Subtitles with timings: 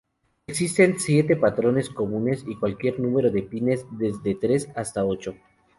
[0.47, 5.35] Existen siete patrones comunes y cualquier número de pines desde tres hasta ocho.